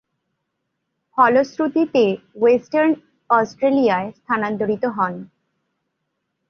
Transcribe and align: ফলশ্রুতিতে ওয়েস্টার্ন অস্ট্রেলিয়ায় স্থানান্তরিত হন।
ফলশ্রুতিতে 1.17 2.03
ওয়েস্টার্ন 2.35 2.91
অস্ট্রেলিয়ায় 3.29 4.07
স্থানান্তরিত 4.11 4.83
হন। 4.97 5.13